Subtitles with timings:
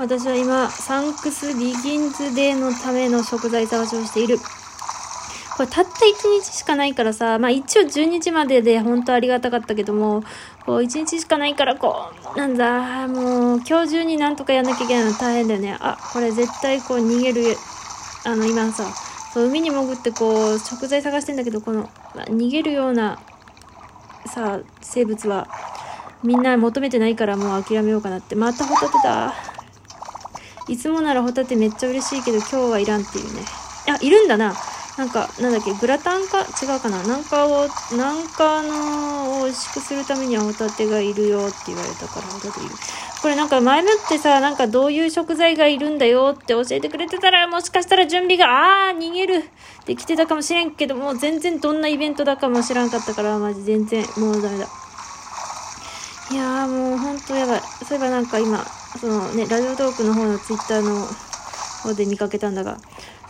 [0.00, 4.38] 私は今、サンクスビギンズデーのための食材探しをしている。
[4.38, 4.44] こ
[5.64, 10.22] れたった1日しかないからさ、まあ一応12日までで本当ありがたかったけども、
[10.64, 15.76] こう1日しかないからこう、なんだ、もう今日中になんとかやんなきゃいけないの大変だよね。
[15.78, 17.54] あ、これ絶対こう逃げる、
[18.24, 18.84] あの今さ、
[19.34, 23.18] そう海に潜ってこう食材探してんだけど、この、まあ逃げるような
[24.24, 25.46] さ、生物は
[26.22, 28.34] みんな求めてないからもう諦めようかなって。
[28.34, 29.49] またホタテだ。
[30.70, 33.42] いつもならホタテめっちゃ嬉しいけど今日はいらんっていうね。
[33.88, 34.54] あ、いるんだな。
[34.96, 36.40] なんか、なんだっけ、グラタンか？
[36.62, 37.66] 違うかななんかを、
[37.96, 42.70] なんかの、を美味しくするためにはホタテがいるよって言われたからホタテいる。
[43.22, 49.44] これなんか前もってさ、なんかどういう食材がいるんだよって教えてくれてたら、もしかしたら準備が、あー、逃げる
[49.86, 54.68] できてたかもしれんけど、もう全然どんなイベントだかも知らんかったから、マジ全然、もうダメだ。
[56.30, 57.60] いやーもうほんとやばい。
[57.88, 58.64] そういえばなんか今、
[58.98, 61.06] そのね、ラジオトークの方のツイッターの
[61.82, 62.78] 方で見かけたんだが、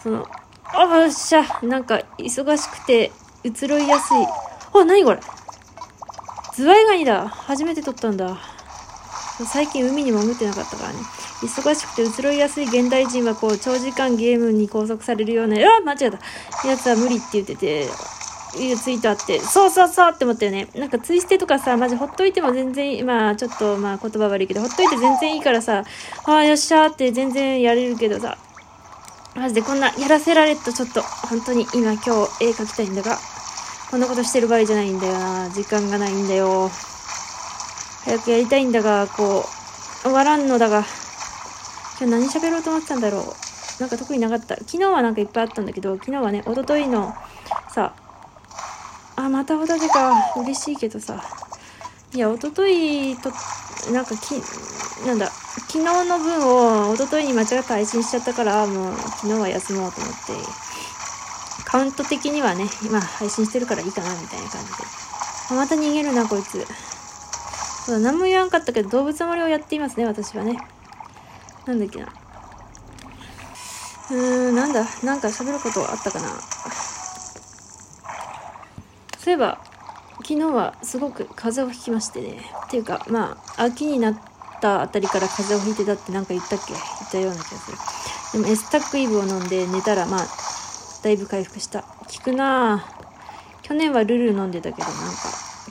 [0.03, 0.27] その、
[0.65, 3.13] あーっしゃ、なんか忙しくて
[3.45, 4.17] 移ろいやすい。
[4.73, 5.21] あ、なにこれ
[6.55, 7.29] ズワイガニだ。
[7.29, 8.39] 初めて撮ったんだ。
[9.47, 10.99] 最近海に潜ってなかったからね。
[11.43, 16.69] 忙しくて移ろいやすい現代人はこう、長時間ゲームに拘束されるような、あ間違えた。
[16.69, 17.89] やつは無理って言ってて、
[18.53, 20.69] ツイートあって、そうそうそうって思ったよね。
[20.75, 25.85] なんかツイステとかさ、マジほっといても全然、まあちょっとまあ言葉悪いけど、ほっといて全然いいからさ、
[26.25, 28.37] ああよっしゃーって全然やれるけどさ、
[29.35, 32.11] マジでこんなやらせられるとちょっと本当に今今日
[32.45, 33.19] 絵描きたいんだが、
[33.91, 35.51] こんなことしてる場合じゃないんだよな。
[35.51, 36.71] 時間がないんだよ。
[38.05, 40.85] 早くやりたいんだが、こう、終わらんのだが、
[42.01, 43.81] 今日何喋ろうと思ってたんだろう。
[43.81, 44.57] なんか特になかった。
[44.57, 47.15] 昨日はなんかいっぱいあったんだけど、昨日はね、おとといの
[47.75, 47.95] さ、
[49.25, 50.15] あ、またホタテか。
[50.37, 51.23] 嬉しいけどさ。
[52.15, 53.31] いや、おとといと、
[53.93, 54.33] なんかき、
[55.07, 55.31] なんだ、
[55.69, 60.33] 昨日の分をおとといに間違って配信しちゃったから、もう昨日は休もうと思って、
[61.65, 64.75] カウント的にはね、今配信してるからいいかな、みたいな感じで。
[65.51, 66.67] あまた逃げるな、こいつ。
[67.85, 70.57] そうだ、何も言わんかったけど、動物森をやっていますね、私はね。
[71.67, 72.07] なんだっけな。
[74.11, 76.29] うーん、なんだ、なんか喋ることあったかな。
[79.31, 79.59] そういえば、
[80.23, 82.43] 昨日はすごく風邪をひきましてね。
[82.67, 84.21] っていうか、まあ、秋になっ
[84.61, 86.73] たあたりから風邪をひいてたってなんか言ったっけ？
[86.73, 87.79] 言ったような気がする。
[88.43, 90.27] でもエスタックイブを飲んで寝たら、まあ、
[91.05, 91.83] だいぶ回復した。
[91.83, 91.87] 効
[92.25, 92.83] くなぁ。
[93.63, 95.01] 去年はルル飲んでたけど、なんか、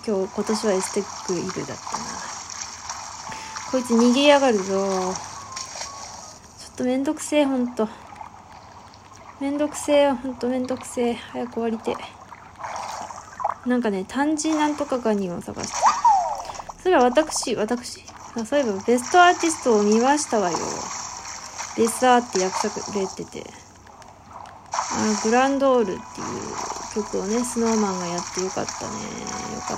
[0.08, 2.03] 今日、今年はエステックイブだったな。
[3.72, 4.64] こいつ逃げやがるぞ。
[4.64, 5.12] ちょ
[6.72, 7.90] っとめんどくせえ、ほんと。
[9.41, 11.14] めんどくせえ、ほんとめんどくせえ。
[11.16, 11.97] 早く終わりて。
[13.66, 15.75] なんかね、単字なんとかガニを探して。
[16.81, 18.03] それは私、私？
[18.36, 20.58] あそういえば、ベストアーティストを見ましたわよ。
[21.78, 23.44] レッサーって訳されてて。
[24.72, 26.00] あグランドールっていう
[26.96, 28.92] 曲をね、スノーマンがやってよかったね。
[29.53, 29.78] よかっ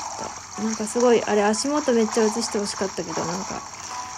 [0.55, 0.63] た。
[0.63, 3.61] なんかすごい、あれ足元めっちゃ映してほしかったけど、なんか、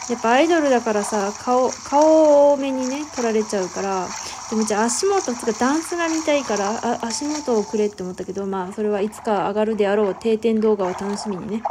[0.09, 4.07] やっぱアイドルだからさ、顔、顔を多めにね、撮られちゃうから、
[4.49, 11.63] でもじゃあ足元つかダンスが見たいから、あ足元をくれって思ったけど、まあそれはいつか上がるであろう定点動画を楽しみにね、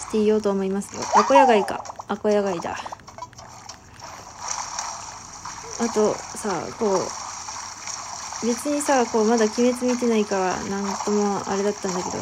[0.00, 1.02] していようと思いますよ。
[1.14, 1.84] アコヤガイか。
[2.08, 2.76] アコヤガイだ。
[5.80, 12.18] あとさ、こう、別にさ、こう、まだ鬼滅見てないから、なんともあれだったんだけど、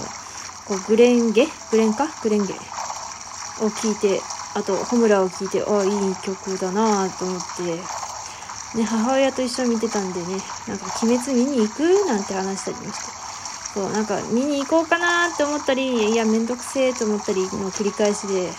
[0.66, 1.46] こう、グレンゲ？
[1.70, 2.08] グレンか？
[2.22, 4.20] グレンゲを聞いて、
[4.54, 7.78] あと、ホムラを聞いて、ああ、いい曲だなと思って、
[8.74, 10.26] ね、母親と一緒に見てたんでね、
[10.68, 13.20] なんか、鬼滅見に行くなんて話したりまして。
[13.74, 18.50] そう、なんか、見に行こうかなって思ったり、いや、めんどくせえと思ったりの繰り返しで、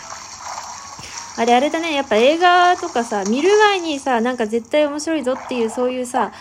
[1.38, 6.31] あれあれだね、やっぱ映画とかさ、見る前にさ、なんか絶対面白いぞっていう、そういうさ、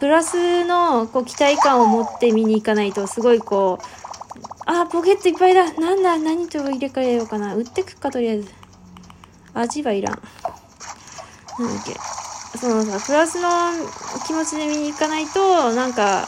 [0.00, 3.84] プラスのこう期待感を持って見に行かないと、すごいこう、
[4.66, 5.72] あ、ポケットいっぱいだ。
[5.74, 7.54] なんだ、何と入れ替えようかな。
[7.54, 8.50] 売ってくか、とりあえず。
[9.54, 10.22] 味はいらん。
[11.58, 12.23] なんだっけ。
[12.64, 13.50] そのさ、プラスの
[14.26, 16.26] 気持ちで見に行かないと、なんか、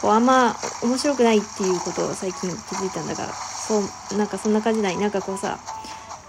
[0.00, 3.80] こう、あんま面白くないっていうことを最近気づいたんだが、そ
[4.14, 4.96] う、なんかそんな感じない。
[4.96, 5.58] なんかこうさ、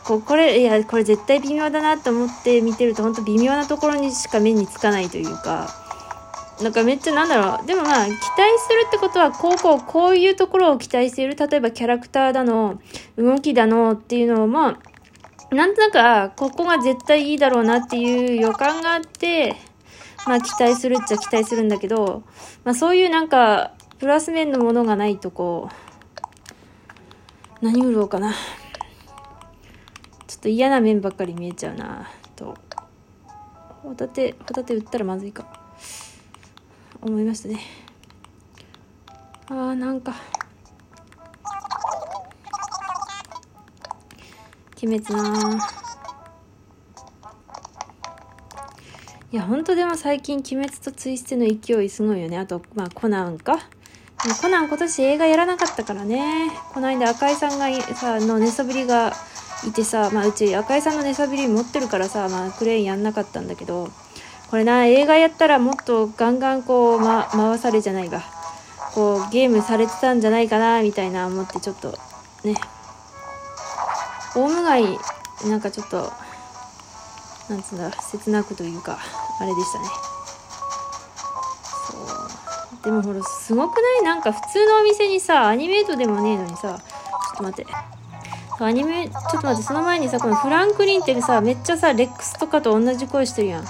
[0.03, 5.69] こう、これ、いや、これ絶対微妙だなと思って見てると、ほんと微妙なところにしか目につかないというか、
[6.61, 7.65] なんかめっちゃなんだろう。
[7.65, 8.19] でもまあ、期待
[8.59, 11.37] するってことは、こうこう、こういうところを期待している。
[11.37, 12.81] 例えばキャラクターだの、
[13.17, 14.90] 動きだのっていうのを、まあ、
[15.51, 19.57] なんとなく、ここが絶対いいだろうなっていう予感があって、
[20.25, 22.23] まあ期待するっちゃ期待するんだけど、
[22.63, 25.69] まあそういうなんか、プラス面のものがないとこ
[27.61, 28.33] う、何売ろうかな。
[30.25, 32.55] ちょっと嫌な面ばっかり見えちゃうなと。
[33.83, 35.59] ホタテホタテ売ったらまずいか。
[37.01, 37.59] 思いましたね。
[39.49, 40.15] あーなんか。
[44.83, 45.59] 鬼滅な
[49.31, 52.37] いや、ほんとでも最近、鬼滅とツイステの勢いすごいよね。
[52.37, 53.59] あと、まあ、コナンか。
[54.41, 56.51] コナン今年映画やらなかったからね。
[56.73, 59.13] この間赤井さんがさ、の寝そべりが
[59.65, 63.89] いてさ、まあうち赤井さんの寝そべり持ってるからさ、まあクレーンやんなかったんだけど、
[64.49, 68.21] これな、映画やったらもっとガンガンこう、ま、回されじゃないが、
[68.93, 71.97] こうゲームされてたんじゃないかな、みたいな思ってちょっと、
[72.43, 72.55] ね。
[74.35, 74.97] オウムガイ、
[75.45, 76.11] なんかちょっと、
[77.49, 78.97] なんつうんだ、切なくというか、
[79.39, 79.85] あれでしたね。
[81.89, 82.83] そう。
[82.83, 84.03] でもほら、すごくない？
[84.03, 87.71] なんか普通のお店にさ、アニメートでもねえのにさ、ちょっと待って。
[88.59, 93.65] アニメ、ちょっと待って、その前にさ、このフランクリンってさ、めっちゃさ、レックスとかと同じ声してるやん。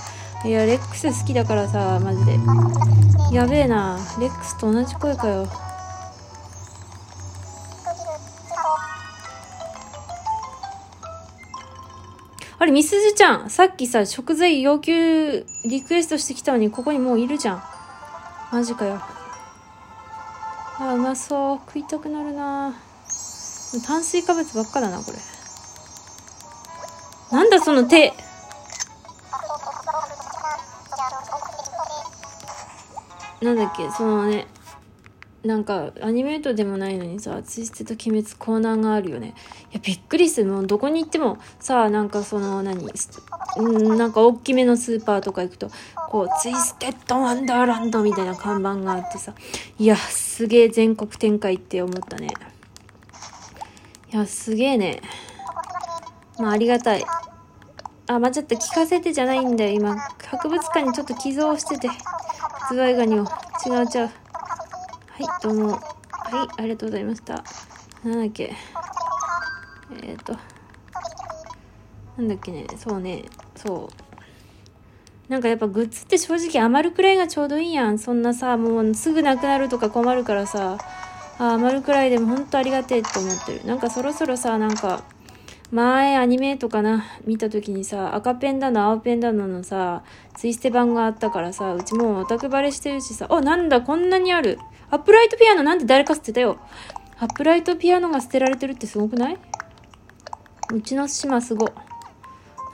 [0.46, 2.38] いや、レックス好きだからさ、マジで。
[3.32, 3.98] やべえな。
[4.20, 5.48] レックスと同じ声かよ。
[12.62, 13.50] あれ、みすずちゃん。
[13.50, 17.64] さっきさ、食材要求、リクエストしてきたのに、ここにもういるじゃん。
[18.52, 19.02] マジかよ。
[20.78, 21.58] あ、うまそう。
[21.66, 22.76] 食いたくなるな
[23.84, 25.18] 炭水化物ばっかだな、これ。
[27.36, 28.14] なんだ、その手。
[33.42, 34.46] なんだっけ、そのね、
[35.44, 39.34] なんかアニメートでもないのにさ「ツイステと鬼滅」コーナーがあるよね。
[39.72, 42.88] いやびっくりするもうどこに行ってもさあなんかその何
[43.58, 45.70] うんなんか大きめのスーパーとか行くと
[46.10, 49.34] こう「ツイステッドワンダーランド」みたいな看板があってさ。
[49.80, 52.28] いやすげえ全国展開って思ったね。
[54.14, 55.02] いやすげえね。
[56.38, 57.04] まあありがたい。
[58.06, 59.98] あ間違った聞かせてじゃないんだよ今。
[60.28, 61.90] 博物館にちょっと寄贈してて。
[62.70, 63.24] ズワイガニを
[63.66, 64.21] 違う違う。
[65.14, 65.72] はい、どうも。
[65.72, 65.82] はい、
[66.58, 67.44] ありがとうございました。
[68.06, 68.54] なんだっけ。
[70.04, 70.38] えっ、ー、と。
[72.18, 72.66] なんだっけね。
[72.78, 73.26] そうね。
[73.58, 73.90] そ
[75.30, 75.32] う。
[75.32, 78.00] なんかやっぱグッズって正直余るくらいがちょうどいいやん。
[78.00, 80.78] そんなさ、もうすぐなくなるとか困るからさ。
[81.40, 83.66] あ余るくらいでもほんとありがてえって思ってる。
[83.66, 85.04] なんかそろそろさ、なんか、
[85.72, 90.04] 前アニメとかな、見た時にさ、赤ペンだの青ペンだののさ、
[90.36, 94.58] ツイステ版があったからさ、うちもうオタクバレしてるしさ、あ、なんだ、こんなにある。
[94.92, 96.60] アップライトピアノなんで誰か捨てたよ。
[97.18, 99.38] アップライトピアノが捨てられてるってすごくない？
[100.74, 101.72] うちの島すご。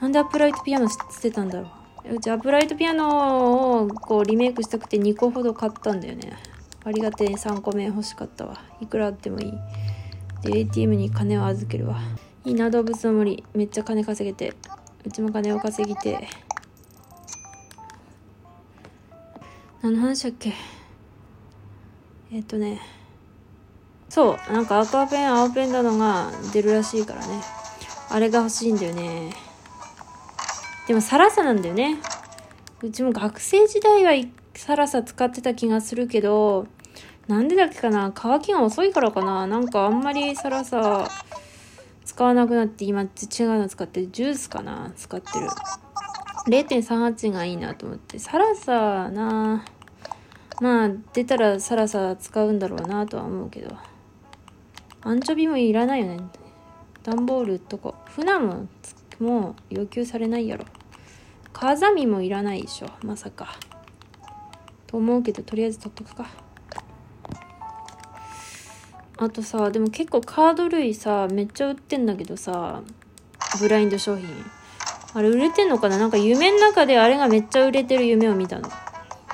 [0.00, 1.70] なんでアップライトピアノ捨てたんだろ
[2.10, 2.16] う？
[2.16, 6.32] うちアップライトピアノをこうリメイクしたくて2個ほど買ったんだよね。
[6.84, 8.60] ありがてえ3個目欲しかったわ。
[8.80, 9.52] いくらあってもいい。
[10.42, 12.00] で、ATM に金を預けるわ。
[12.44, 13.44] いいな、動物の森。
[13.54, 14.54] めっちゃ金稼げて。
[15.04, 16.26] うちも金を稼ぎて。
[19.82, 20.54] 何の話だっけ？
[22.30, 22.80] えっとね、
[24.10, 27.42] そう、なんか赤ペン、青ペンなのが出るらしいからね。
[28.10, 29.32] あれが欲しいんだよね。
[30.86, 31.98] でもサラサなんだよね。
[32.82, 36.66] うちも学生時代はサラサ使ってた気がするけど、
[37.28, 41.08] なんでだっけかな乾きが遅いからかななんかあんまりサラサ
[42.04, 43.08] 使わなくなって今違う
[43.58, 44.06] の使って。
[44.08, 45.48] ジュースかな使ってる。
[46.46, 48.18] 0.38がいいなと思って。
[48.18, 49.77] サラサなぁ。
[50.60, 53.76] まあ、出たらさらさら使うんだろうなとは思うけど。
[55.02, 56.20] アンチョビもいらないよね。
[57.04, 57.94] 段ボールとか。
[58.06, 58.66] 船も、
[59.20, 60.64] もう要求されないやろ。
[61.52, 62.88] 風見もいらないでしょ。
[63.04, 63.56] まさか。
[64.86, 66.26] と思うけど、とりあえず取っとくか。
[69.16, 72.82] あとさ、でも結構カード類さ、めっちゃ売ってんだけどさ、
[73.60, 74.28] ブラインド商品。
[75.14, 75.98] あれ売れてんのかな？
[75.98, 78.68] なんか夢の中であれがめっちゃ売れてる夢を見たの。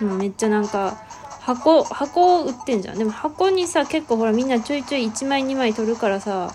[0.01, 1.03] う、めっちゃなんか、
[1.45, 2.99] 箱、箱を売ってんじゃん。
[2.99, 6.55] でも箱にさ、結構ほらみんなちょいちょい1枚2枚取るからさ、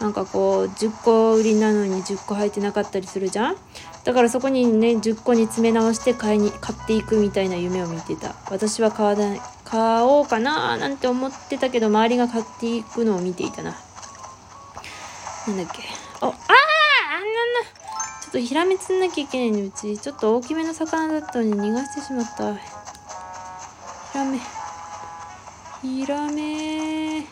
[0.00, 3.56] なんかこう、10個売りなのに10個入ってなかったりするじゃん？
[4.02, 8.34] だからそこにね、10個に詰め直して買いに、買っていくみたいな夢を見てた。
[8.50, 13.76] 私は買わない、買おうかななんて思ってたけど、周りが買っていくのを見ていたな。
[15.48, 15.82] なんだっけ？
[16.22, 16.42] お、あああんなな。
[18.22, 22.79] ちょっとヒラメ釣んなきゃいけないのうち、ちょっと大きめの魚だったのに逃がしてしまった。
[24.12, 24.38] ヒラメ。
[25.82, 27.20] ヒラメ。
[27.20, 27.26] ヒ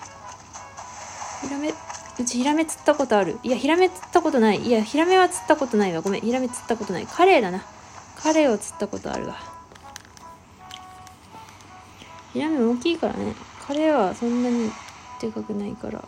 [1.50, 1.74] ラメ。
[2.20, 3.38] うちヒラメ釣ったことある。
[3.42, 4.60] いや、ヒラメ釣ったことない。
[4.66, 6.00] いや、ヒラメは釣ったことないわ。
[6.02, 6.20] ごめん。
[6.20, 7.06] ヒラメ釣ったことない。
[7.06, 7.64] カレイだな。
[8.16, 9.36] カレイを釣ったことあるわ。
[12.32, 13.34] ヒラメ大きいからね。
[13.66, 14.70] カレイはそんなに
[15.20, 16.04] でかくないから。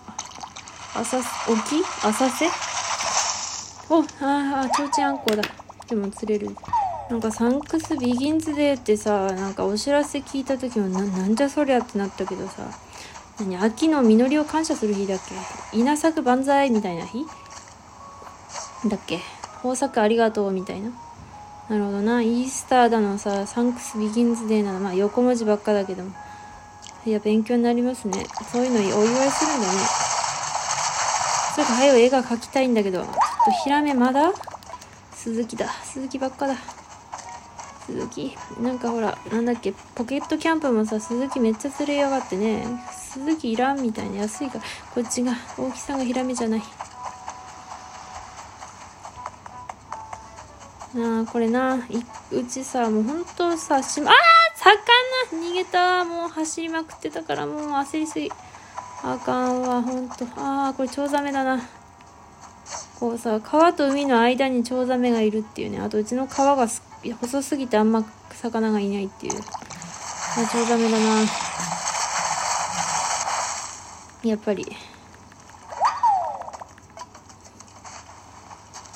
[0.95, 1.23] 浅、大
[1.69, 1.83] きい？
[2.03, 2.49] 浅瀬？
[3.91, 5.43] お、ああ、ちょうちんあんこうだ。
[5.89, 6.55] でも釣れる。
[7.11, 12.69] なんかサンクスビギンズデーってさ、なんかお知らせ聞いた時もな、んじゃそりゃってなったけどさ、
[13.41, 15.19] 何秋の実りを感謝する日だっ
[15.73, 15.77] け？
[15.77, 17.27] 稲作万歳みたいな日？
[18.89, 19.19] だっけ？
[19.57, 20.93] 豊作ありがとうみたいな？
[21.69, 22.23] なるほどな。
[22.23, 24.79] イースターだのさ、サンクスビギンズデーなの。
[24.79, 26.13] まあ横文字ばっかだけども。
[27.05, 28.25] いや、勉強になりますね。
[28.53, 29.79] そういうのお祝いするんだね。
[31.55, 33.15] それか、早い絵が描きたいんだけど、ちょっ
[33.47, 34.33] とヒラメまだ？
[35.13, 35.69] 鈴木だ。
[35.83, 36.55] 鈴木ばっかだ。
[37.91, 38.37] 鈴木。
[38.61, 42.65] なんかほら、なんだっけ、ポケットキャンプもさ、鈴木めっちゃ釣れやがってね。
[42.93, 46.63] 鈴木いらんみたいな安いから、こっちが、大きさがヒラメじゃない。
[50.95, 51.81] なあ、これな、い
[52.33, 54.15] うちさ、もうほんとさ、しま、あ
[55.33, 56.05] 魚逃げた。
[56.05, 58.31] もう走りまくってたからもう焦りすぎ。
[59.03, 60.27] あかんわほんと。
[60.37, 61.63] ああこれチョウザメだな。
[62.99, 65.81] こうさ川と海の間にチョウザメがいるっていうね。
[65.81, 66.69] あとうちの川が
[67.21, 71.23] 細すぎてあんま魚がいないっていうあチョウザメだな
[74.25, 74.67] やっぱり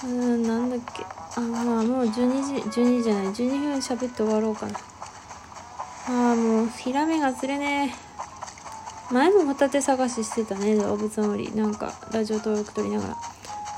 [0.05, 1.05] うんなんだっけ
[1.37, 2.11] あまあもう12
[2.71, 4.79] 時12時じゃない12分喋って終わろうかな
[6.07, 7.91] ああ、もう、ヒラメが釣れね
[9.11, 9.15] え。
[9.15, 11.51] 前もホタテ探ししてたね、動物森。
[11.57, 13.17] なんか、ラジオ登録取りながら。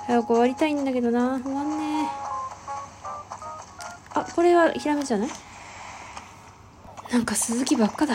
[0.08, 1.40] 早く終わりたいんだけどな。
[1.40, 1.75] 終わん。
[4.16, 5.28] あ、これはヒラメじゃない？
[7.12, 8.14] なんか鈴木ばっかだ。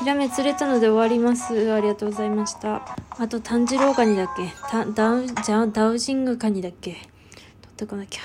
[0.00, 1.72] ヒラメ釣れたので終わります。
[1.72, 2.82] ありがとうございました。
[3.18, 4.52] あと、炭治郎カニだっけ？
[4.94, 6.92] ダウ、じゃダウジングカニだっけ？
[6.92, 8.20] 取ってこなきゃ。